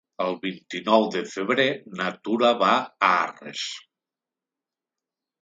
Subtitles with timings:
[0.23, 1.67] El vint-i-nou de febrer
[1.99, 3.67] na Tura va a Arres.